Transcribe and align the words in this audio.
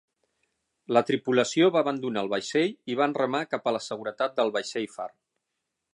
La 0.97 1.03
tripulació 1.09 1.67
va 1.75 1.83
abandonar 1.85 2.23
el 2.27 2.31
vaixell 2.33 2.73
i 2.95 2.97
van 3.03 3.15
remar 3.21 3.45
cap 3.55 3.69
a 3.73 3.77
la 3.79 3.85
seguretat 3.91 4.35
del 4.41 4.55
vaixell 4.57 4.93
far. 4.99 5.11